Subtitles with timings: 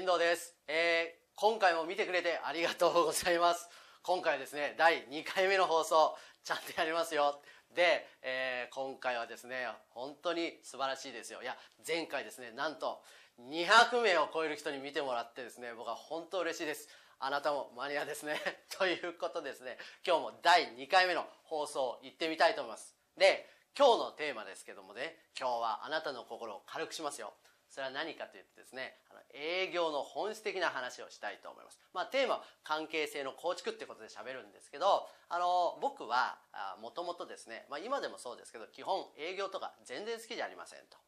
[0.00, 3.68] 遠藤です、えー今回も見てくれてありがとうございます。
[4.02, 7.42] 今回はですね第2回目の放送ちゃんとやりますよ。
[7.74, 11.42] で、えー今回はですね本当に素晴らしいですよ。
[11.42, 11.54] いや
[11.86, 13.02] 前回ですねなんと
[13.40, 16.88] 200名を超える人に見てもらってですね僕は本当嬉しいです。
[17.18, 18.40] あなたもマニアですね。
[18.78, 19.76] ということでですね。
[20.06, 22.96] 今日も第2回目の放送行ってみたいと思います。
[23.18, 27.34] で今日のテーマですけどもね今日はあなたの心を軽くしますよ。
[27.70, 31.78] それは何かというとですねあの営業の本質的な話をしたいと思います。
[31.94, 36.38] まあテーマは関係性の構築っていうことで喋るんですけどあの僕は
[36.82, 40.98] もともとですね、まあ、今でもそうですけど基本営業とか全然好きじゃありませんと。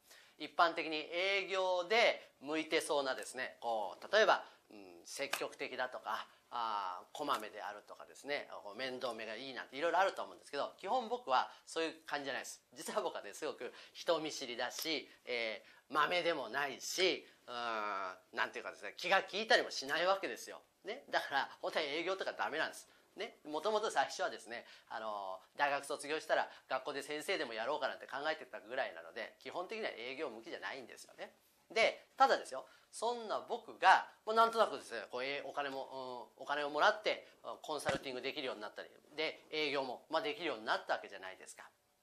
[0.44, 3.56] 一般的に営業で向いてそうなですね。
[3.60, 8.48] こう例えば、うん、積極的だとかあこまめであるとかですね。
[8.64, 12.60] こう面倒見がいいなんていろいろあると思うんですけど基本僕はそういう感じじゃないです。
[12.74, 22.88] 実は僕はねすごく人見知りだし、えー豆でもないしうんなんていうかですね気が利いたりもしないわけですよ、ね、だから本当に営業とかダメなんです。
[23.16, 31.36] ね、もともと最初はですねあの大学卒業したら学校で先生でもやろうかなんて考えてたぐらいなので基本的には営業向きじゃないんですよね
[31.74, 37.26] でただですよそんな僕が、まあ、なんとなくですねこうお金も、うんお金をもらって
[37.62, 41.62] コンサルティングできるようになったりで営業も、まあ、できるようになったわけじゃないですか。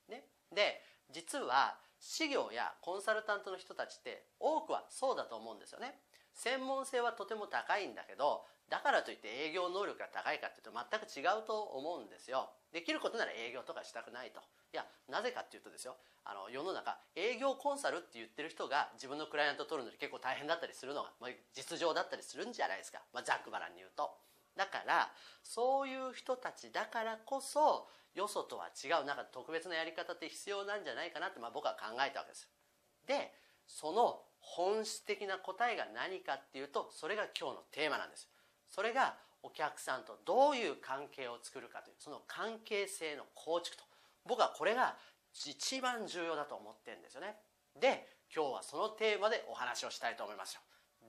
[0.09, 5.99] ね、で実は事業やコンサルタントの人たちって多くはそうだと思うんですよね。
[6.33, 12.49] 専門性はとても高いんだけどだからといって営業能力が高いかっていうと全く違うと思うんですよ。
[12.71, 14.39] できることなら営業とかしたくないと。
[14.71, 15.97] いやなぜかっていうとですよ。
[16.23, 24.13] あの世の中営業コンサルって言ってる人が自分のクライアントを取るのに結構大変だったりするのが、まあ、実情だったりするんじゃないですか、まあ、ざっくばらんに言うと。
[24.55, 25.09] だから
[25.41, 32.49] そういう人たちだからこそよそとは違うなんか特別なやり方って必要なんじゃないかなって、まあ、僕は考えたわけです。
[33.07, 33.33] で
[33.65, 38.29] その本質的な答えが何かっていうとそれが今日のテーマなんです。
[38.69, 43.83] それがお客さんとどういう関係を作るかというその関係性の構築と。
[44.25, 44.95] 僕はこれが
[45.33, 47.35] 一番重要だと思ってるんですよね。
[47.79, 50.61] で今日はそのテーマでお話をしたいと思いますよ。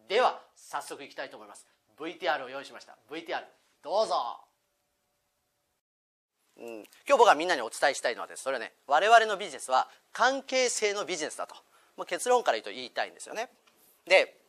[0.08, 1.66] では早速いきたいと思います。
[1.98, 2.96] VTR を用意しました。
[3.10, 3.42] VTR
[3.82, 4.14] どうぞ。
[6.58, 8.42] うん、今日僕がみんなにお伝えしたいのはです。
[8.42, 11.54] それはね我々のビジネスは関係性のビジネスだと。
[11.96, 13.50] もう結論から言うと言いたいんですよね。
[14.06, 14.40] で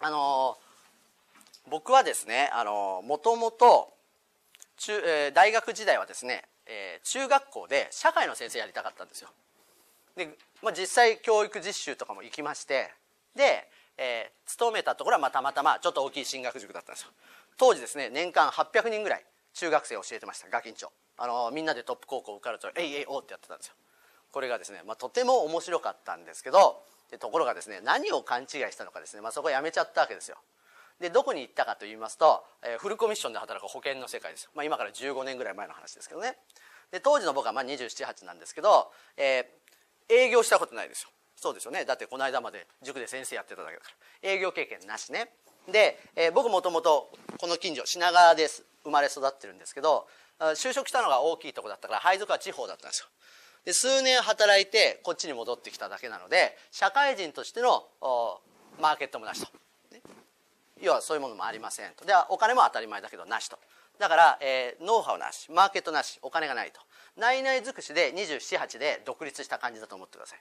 [0.00, 0.67] あのー
[1.68, 3.92] 僕はですねあのもともと
[4.76, 9.30] 中、え大学時代はですね、えー中学校で社会の先生やりたかったんですよ。
[10.16, 12.90] で、まあ、実際教育実習とかも行きまして
[13.34, 17.10] で、えー勤めたところはまあたまたまちょっと大きい進学塾だったんですよ。
[17.58, 23.74] 当時ですね年間800人ぐらい中学生を教えてましたガキンチョあのみんなでトップ高校受かると「えいえいお」ってやってたんですよ。
[24.30, 30.36] これがですね、まあ、とても面白かったんですけどでところがですね何を勘違いしたのかですね、まあ、そこをやめちゃったわけですよ。
[31.00, 36.36] でどこに行ったかと言いますと、えーフルコミッションで働く保険の世界です、まあ、今から15年ぐらい前の話ですけどね。
[36.90, 39.44] で当時の僕はまあ278なんですけど、えー
[40.10, 41.10] 営業したことないですよ。
[41.36, 41.84] そうですよね。
[41.84, 43.90] だってこの間まで塾で先生やってただけだか
[44.22, 44.30] ら。
[44.30, 45.28] 営業経験なしね。
[45.70, 48.64] で、えー僕もともとこの近所品川です。
[48.84, 50.06] 生まれ育ってるんですけど
[50.40, 53.06] 就職したのが大きいとこだったから配属は地方だったんですよ。
[53.66, 57.86] で数年働いてこっちに戻ってきただけなので社会人としての
[58.80, 59.48] マーケットもなしと。
[60.80, 62.04] 要はそういうものもありませんと。
[62.04, 63.58] でお金も当たり前だけどなしと。
[63.98, 66.80] だから、えーノウハウなしマーケットなしお金がないと。
[67.16, 70.40] 内々尽くしで278で独立した感じだと思ってください。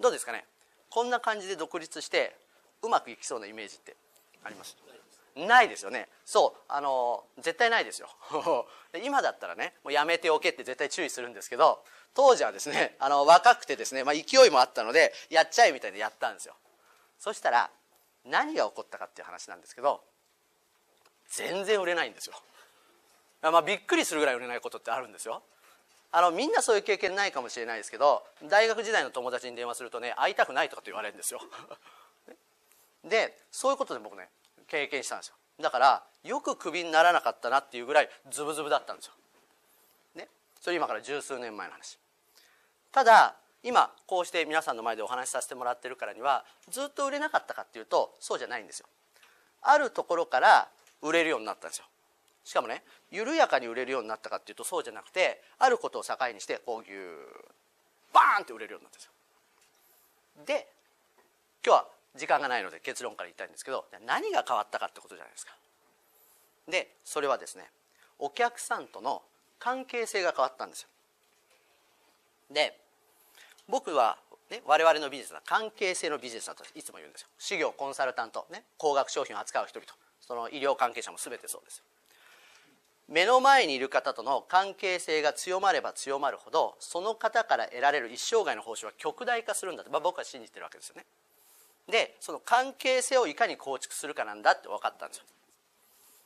[0.00, 0.46] どうですかね？
[0.90, 2.36] こんな感じで独立して
[2.82, 3.96] うまくいきそうなイメージって
[4.44, 4.76] あります？
[5.36, 6.08] ないですよね。
[6.24, 8.08] そうあの絶対ないですよ。
[9.04, 11.84] 今だったらねもうやめておけって絶対注意するんですけど
[12.14, 16.54] 当時はですねあの若くてですね、まあ、勢いもあったのでやっちゃえみたいでやったんですよ。
[17.18, 17.70] そしたら
[18.24, 20.02] 何が起こったかっていう話なんですけど
[21.28, 22.34] 全然売れないんですよ。
[23.42, 25.42] まあびっくりするぐらい売れないことってあるんですよ。
[26.12, 31.40] あのみんなそういう経験ないかもしれないですけど大学時代の友達に電話するとね会いたくないとかって言われるんですよ。
[33.04, 34.30] でそういうことで僕ね
[34.68, 35.34] 経験したんですよ。
[35.60, 39.12] だからよくクビにならなかったなっていうぐらいズブズブだったんですよ。
[40.14, 40.28] ね。
[40.60, 41.98] それ今から十数年前の話。
[42.92, 48.86] ただ今こうして皆さんの前でお話しさせてもらってるからにはずっと売れなかったかっていうとそうじゃないんですよ。
[49.62, 50.68] あるところから
[51.00, 51.86] 売れるようになったんですよ。
[52.44, 57.16] しかもね緩やかに売れるようになったかっていうとそうじゃなくてあることを境にしてこういう
[58.12, 59.12] バーンって売れるようになったんですよ。
[60.44, 60.68] で
[61.64, 65.56] 今日は時間がないので結論から言いたいんですけど何が変わったかってことじゃないですか。
[66.68, 67.70] でそれはですね
[68.18, 69.22] お客さんとの
[69.58, 70.88] 関係性が変わったんですよ。
[72.50, 72.78] で
[73.68, 74.18] 僕は、
[74.50, 77.28] ね、我々のビジネスは関係性のビジネスだといつも言うんですよ。
[77.38, 79.90] 事業コンサルタント、ね、高額商品を扱う人々
[80.20, 81.82] その医療関係者も全てそうです
[83.08, 91.04] 目の前にいる方との関係性が強まれば強まるほどその方から得られる一生涯の報酬は極大化するんだと、まあ、僕は信じてるわけですよね。
[91.90, 95.24] でその関係性をいかに構築するかなんだって分かったんですよ。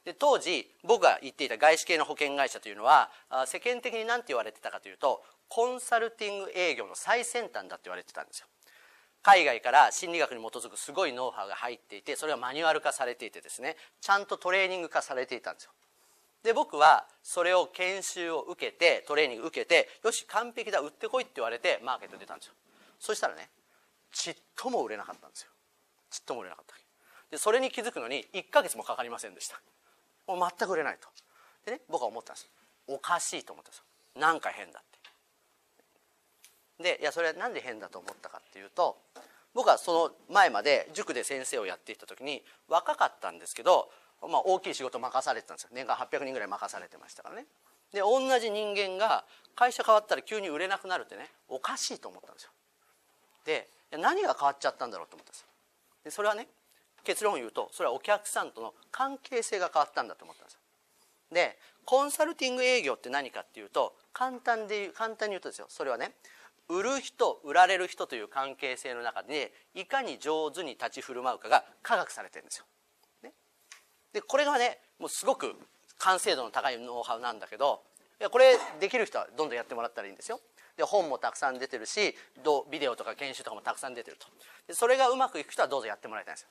[0.04, 3.10] で当時僕が言っていた外資系の保険会社というのは
[3.46, 8.46] 世間的に何て言われてたかというとコンサルティング営業の最先端だって言われてたんですよ。
[9.22, 15.72] 海外から心理学に基づくすごいノウハウが入っていてそれがマニュアル化されていてですねちゃんとトレーニング化されていたんですよ。
[16.42, 22.54] で僕はそれを研修を受けてトレーニング受けてよし完璧だ売ってこいって言われてマーケット出たんですよ。
[23.00, 23.50] そしたらね
[24.12, 25.50] ちっとも売れなかったんですよ。
[26.10, 26.74] ちっとも売れなかった
[27.30, 29.60] でそれに気づくのに1か月もかかりませんでした。
[30.28, 31.08] もう全く売れないと。
[31.64, 32.50] でね僕は思ったんです。
[32.86, 33.84] おかしいと思ったんですよ。
[34.20, 34.82] なんか変だっ
[36.78, 36.82] て。
[36.82, 38.98] でいやそれはなんで変だと思ったかっていうと
[39.52, 43.90] 僕はその前まで塾で先生をやっていた時に若かったんですけど
[44.20, 45.70] まあ、大きい仕事任されてたんですよ。
[45.72, 47.46] 年間800人ぐらい任されてましたからね。
[47.92, 52.50] で同じ人間が会社変わったら急に売れなくなるってねおかしいと思ったんですよ。
[53.44, 55.46] で何が変わっちゃったんだろうと思ったんですよ。
[56.04, 56.48] でそれはね
[57.04, 60.60] 結論を言うとそれはお客さんとの関係性が変わったんだと思ったんですよ。
[61.32, 66.12] でコンサルティング営業って何かっていうと簡単で簡単に言うとですよそれはね
[66.68, 72.64] 売る人売られる人という関係性の中でいかに上手に立ち振る舞うかが科学されてるんですよ。
[74.12, 75.54] でこれがねもうすごく
[75.98, 77.82] 完成度の高いノウハウなんだけど
[78.20, 80.40] いやこれできる人はどんどんやってもらったらいいんですよ。
[80.76, 82.14] で本もたくさん出てるし
[82.70, 84.26] ビデオとか研修とかもたくさん出てると。
[84.66, 86.48] でそれがうまくいく人はどうぞやってもらいたいんですよ。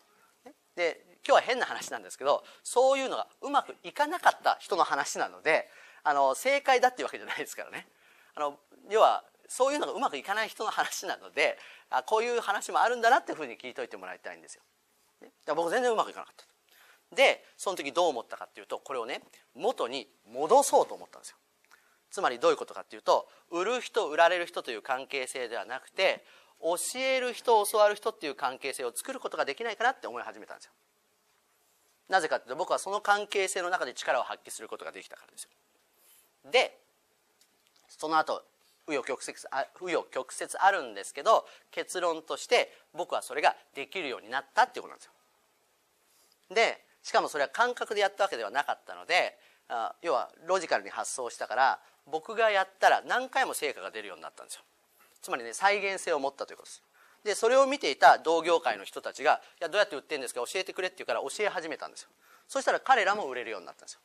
[0.78, 5.68] で今日は変な話なんですけどそういうのがうまくいかなかった人の話なので
[6.04, 7.88] あの正解だっていうわけじゃないですからね。
[8.36, 8.60] あの
[8.90, 11.58] 要はそういうのがうまくいかない人の話なので
[11.90, 14.62] あこういう話もあるんだなっていうふうに聞いといてもらいたいんですよ。
[15.56, 16.46] 僕全然うまくいかなかった。
[17.16, 19.22] でその時どう思ったかっていうとこれをね
[19.56, 21.38] 元に戻そうと思ったんですよ。
[22.12, 26.24] つまりどういうことかっていうと売る人売られる人という関係性ではなくて
[26.62, 30.72] 教える人教わる人っていう関係性を作ることができないかなって思い始めたんですよ。
[32.10, 35.50] なぜかっていうと僕はその関係性の中で力を発揮することができたからですよ。
[36.52, 36.78] で
[37.90, 38.44] その後
[38.88, 45.12] 紆余曲折あ紆余曲折あるんですけど結論として僕はそれができるようになったっていうことなんですよ。
[46.56, 49.38] でしかもそれは感覚でやったわけではなかったので
[49.68, 54.62] あ要はロジカルに発想したから僕がやったら何回も成果が出るようになったんですよ。
[55.22, 56.84] つまりね再現性を持ったということです。
[57.24, 62.10] でそれを見ていた同業界の人たちが「いやどうやって売ってるんですか教えてくれ」って言うから教え始めたんですよ。
[62.48, 64.00] そしたら彼らも売れるようになったんですよ。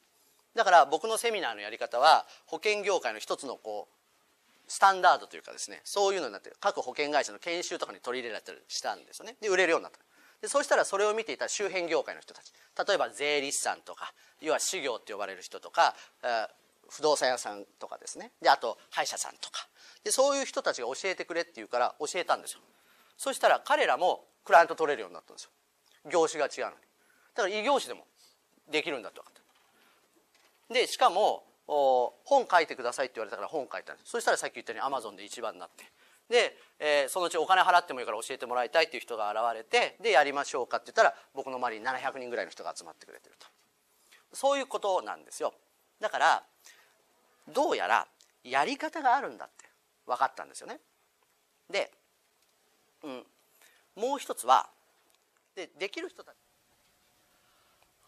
[0.54, 9.36] だから僕のセミナーのやり方は保険業界の一つのこうスタンダードというかですねそういうのになって各保険会社の研修とかに取り入れられたりしたんですよね。
[9.40, 9.98] で売れるようになった。
[10.40, 12.52] でそうしたらそれを見ていた周辺業界の人たち。
[12.86, 15.94] 例えば税理士さんとか要は修行って呼ばれる人とか
[16.88, 18.32] 不動産屋さんとかですね。
[18.40, 19.68] であと歯医者さんとか。
[20.04, 22.60] でそういう人たちが教えてくれって言うから教えたんですよ。
[23.16, 25.50] そしたら彼らもクライアント取れるようになったんですよ。
[26.10, 26.76] 業種が違うのに。
[27.34, 28.06] だから異業種でも
[28.70, 29.34] できるんだって分かっ
[30.68, 30.74] た。
[30.74, 35.84] でしかも本書いてくださいって言われたから本書いたんですそしたらさっき言ったようにアマゾンで一番になって。
[36.28, 43.46] で、えー、そのうちお金払ってもいいから教えてもらいたいっていう人が現れてでやりましょうかって言ったら僕の周りに700人ぐらいの人が集まってくれてると。
[44.32, 45.52] そういうことなんですよ。
[46.00, 46.42] だから
[47.52, 48.06] どうやら
[48.44, 49.61] やり方があるんだって。
[50.06, 50.78] 分かったんですよね。
[51.70, 51.90] で、
[53.02, 53.26] うん、
[53.96, 54.68] もう一つは
[55.54, 56.34] でできる人たち。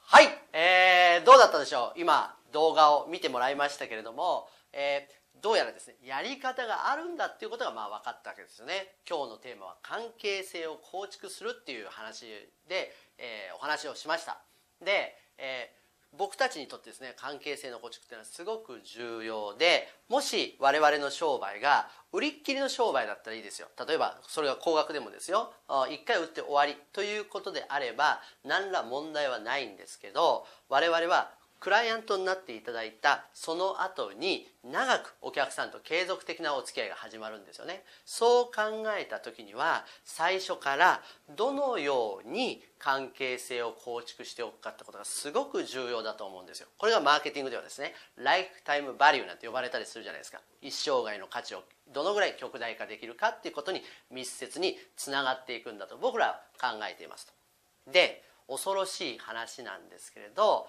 [0.07, 2.01] はい、えー、どうだったでしょう？
[2.01, 8.95] 今動画を見てもらいましたけれども、えー、どうやらですねやり方があるんだっていうことがまあ分かったわけですよね。
[9.09, 12.27] 今日のテーマは関係性を構築するっていう話
[12.69, 14.39] で、えー、お話をしました。
[14.85, 15.84] で、えー、
[16.17, 23.69] 僕たちにとってですね関係性の構築っていうのはすごく重要でもし我々の商売が売りっきりの商売だったらいいですよ。
[23.87, 25.53] 例えばそれが高額でもですよ。
[25.69, 31.31] 1回売って終わりということであれば何ら問題はないんですけど我々は
[31.65, 37.83] クライアントになっていただいたその後に長く客さんと継続的なお付き合いが始まるんですよね。
[38.05, 41.03] そう考えた時には最初から
[41.37, 46.69] どのように関係性を構築しておくかってことがすごく重要だと思うんですよ。
[46.79, 50.41] これがマーケティングではですねライフタイムバリューなんて呼ばれたりするじゃないですか。
[50.63, 57.33] 一生涯の価値をどのぐらい極大化できるかっていうことに密接につながっていくんだと僕らは考えていますと。
[57.91, 60.69] で恐ろしい話なんですけれど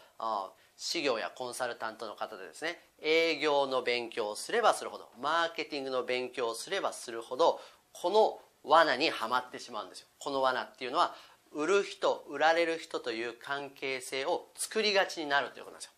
[0.78, 7.60] 事業やコンサルタントの方でですね営業の勉強をすればするほどマーケティングの勉強をすればするほど
[7.92, 10.08] この罠にはまってしまうんですよ。
[10.20, 11.16] この罠っていうのは
[11.54, 15.92] 売る人売られる人という関係性を作りがちになるということなんですよ。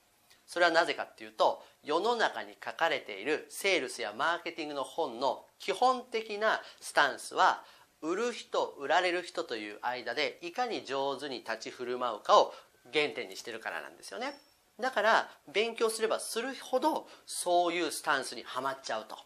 [0.45, 7.63] それはなぜかっていうと世の中に書かれているセールスやマーケティングの本の基本的なスタンスは
[8.01, 12.53] 売る人売られる人という間でいかに上手に立ち振る舞うかを
[12.93, 14.33] 原点にしてるからなんですよね。
[14.79, 19.17] だから勉強すればするほどそういうスタンスにはまっちゃうと。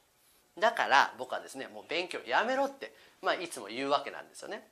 [0.60, 4.68] だから僕はですねもう勉強やめろって、まあ、いつも言うわけなんですよね。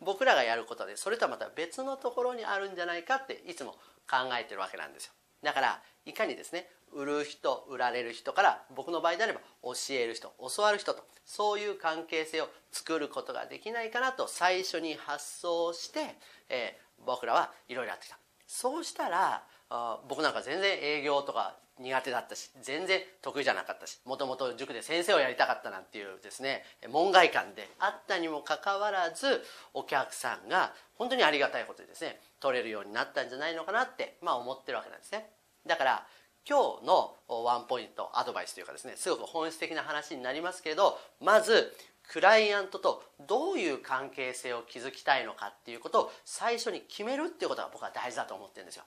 [0.00, 3.72] 僕らがやることでそれとはまた別のところにあるんじゃないかっていつも
[4.10, 5.12] 考えてるわけなんですよ。
[5.42, 16.16] だからいかにですね売る人売られる人から僕の場合であれば教える人教わる人とそういう関係性を作ることができないかなと最初に発想して、
[16.48, 18.18] えー、僕らはいろいろやってきた。
[18.46, 35.30] そうしたらあ僕なんか全然営業とか苦手だったし全然得意じゃなかったしもともと塾で先生をやりたかったなんていうですね門外観であったにもかかわらずお客さんが本当にありがたいことでですね取れるようになったんじゃないのかなって、まあ、思ってるわけなんですね。
[35.66, 36.06] だから
[36.48, 41.74] 今日のワンポイントアドバイスというかですねすごく本質的な話になりますけれどまず
[42.06, 48.84] クライアントとどういう関係性を築きたいのかっていうことを最初に決めるっていうことが僕は大事だと思ってるんですよ。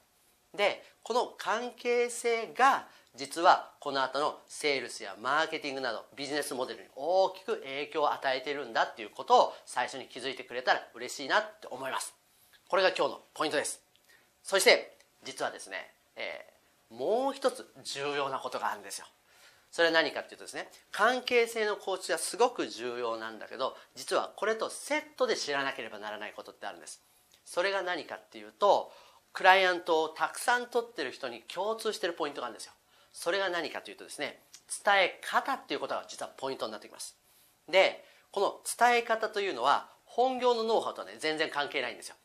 [0.56, 12.14] でこの関係性が実はこの後のセールスやマーケティングなどビジネスモデルに大きく影響を与えているんだっていうことを最初に気づいてくれたら嬉しいなって思います。
[12.70, 13.82] これが今日のポイントです。
[14.44, 16.57] そして実はですね、えー、
[16.90, 19.06] もう一つ重要なことがあるんですよ。
[19.72, 27.02] それは何かっていうとですね関係性の構築がすごく重要なんだけど実はこれとセットで知らなければならないことってあるんです。
[27.46, 28.92] それが何かっていうと
[29.34, 32.74] クライアントをたくさん取ってる人に共通してるポイントがあるんですよ。
[33.14, 34.40] それが何かというとですね
[34.84, 37.16] 伝え方っていうことが実はポイントになってきます。
[37.70, 42.16] でこの伝え方というのは本業のノウハウとはね全然関係ないんですよ。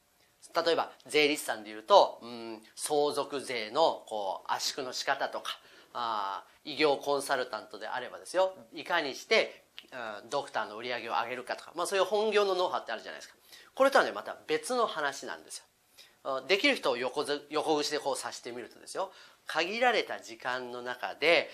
[0.64, 5.58] 例えば税理士さんでいうと、うん、相続税のこう圧縮の仕方とか
[5.94, 8.54] あ医業コンサルタントであればですよ。
[8.72, 9.64] いかにして、
[10.22, 13.36] うん、ドクターの売り上げを上げるかとか、まあ、そういう本業のノウハウってあるじゃないですか。
[13.74, 16.40] これとはねまた別の話なんですよ。
[16.46, 19.10] できる人を横横串でこう指してみるとですよ。
[19.46, 21.50] 限られた時間の中で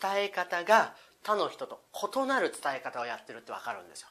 [0.00, 1.80] 伝え方が他の人と
[2.14, 4.08] 異なる伝え方をやってるって分かるんですよ。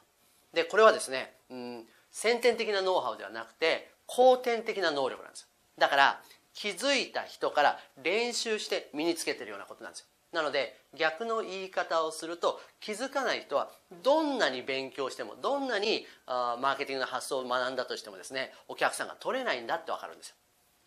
[0.53, 6.21] でこれはですね、うん、先天的なノウハウではなくて後天的な能力なんですだから
[6.53, 10.05] 気づいた人から練習して身につけてるようなことなんですよ。
[10.33, 13.69] なので逆の言い方をすると気づかない人は
[14.01, 20.35] どんなに勉強してもどんなにあマーケティングの発想を学んだとしてもですねお客さんが取れないんだって分かるんですよ。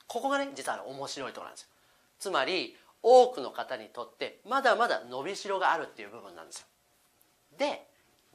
[0.07, 1.69] ここがね実は面白いところなんですよ。
[2.21, 6.67] つまり多くの方にとってまだまだ伸びしろがあるっていう部分なんですよ。
[7.59, 7.87] で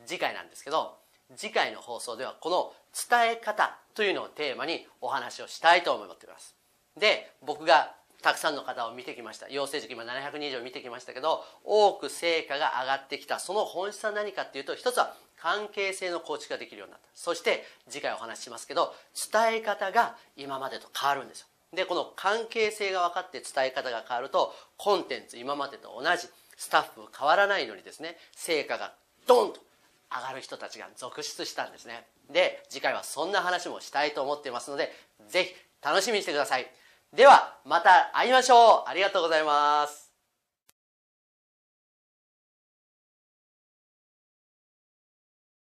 [0.05, 0.97] 次回なんですけど
[1.35, 2.73] 次回の放送ではこの
[3.09, 6.55] 伝え方というのをテーマにお話をしたいと思っています。
[6.97, 9.47] で僕がたくさんの方を見てきました。
[9.49, 17.07] 養成塾今700人以上見てきましたけど多く成果が上がってきたその本質は何かっていうと一つは関係性の構築ができるようになった。
[17.13, 18.93] そして次回お話ししますけど
[19.31, 21.47] 伝え方が今までと変わるんですよ。
[21.73, 26.27] でこの関係性が分かって伝え方が変わるとコンテンツ今までと同じ。
[26.59, 28.93] スタッフ変わらないのにですね成果が
[29.25, 29.61] ドンと
[30.11, 32.05] 上がる人たちが続出したんですね。
[32.31, 34.91] で次回はそんな話もしたいと思っていますので
[35.27, 36.67] 是非楽しみにしてください。
[37.13, 38.89] ではまた会いましょう。
[38.89, 40.08] ありがとうございます。